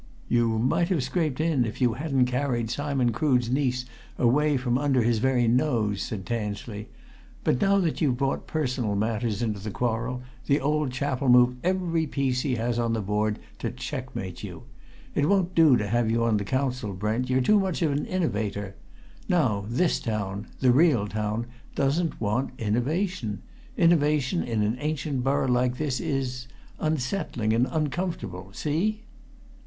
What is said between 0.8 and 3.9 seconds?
have scraped in if you hadn't carried Simon Crood's niece